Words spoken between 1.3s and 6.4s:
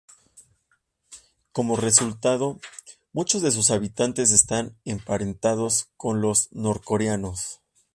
Como resultado, muchos de sus habitantes están emparentados con